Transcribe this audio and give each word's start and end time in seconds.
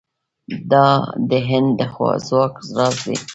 دا 0.71 0.87
د 1.29 1.31
هند 1.49 1.69
د 1.79 1.79
ځواک 2.27 2.55
راز 2.75 2.95
دی. 3.05 3.15